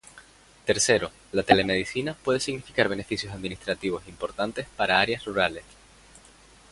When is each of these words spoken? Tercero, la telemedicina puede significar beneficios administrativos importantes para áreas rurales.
Tercero, 0.65 1.11
la 1.31 1.43
telemedicina 1.43 2.15
puede 2.15 2.39
significar 2.39 2.89
beneficios 2.89 3.31
administrativos 3.35 4.07
importantes 4.07 4.65
para 4.75 4.99
áreas 4.99 5.25
rurales. 5.25 5.63